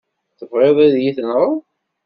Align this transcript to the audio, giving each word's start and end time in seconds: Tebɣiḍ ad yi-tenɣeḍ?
Tebɣiḍ 0.37 0.77
ad 0.85 0.93
yi-tenɣeḍ? 1.01 1.51